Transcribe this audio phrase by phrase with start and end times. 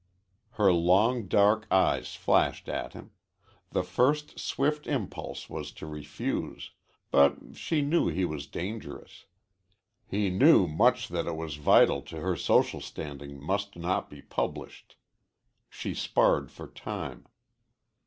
[0.53, 3.11] Her long, dark eyes flashed at him.
[3.69, 6.71] The first swift impulse was to refuse.
[7.11, 9.25] But she knew he was dangerous.
[10.07, 14.95] He knew much that it was vital to her social standing must not be published.
[15.69, 17.27] She sparred for time.